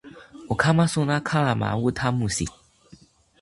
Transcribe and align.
o 0.51 0.53
kama 0.61 0.85
sona 0.93 1.15
kalama 1.27 1.69
uta 1.87 2.07
musi 2.17 2.45